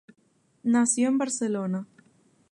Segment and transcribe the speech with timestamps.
[0.63, 1.85] Nació en Barcelona.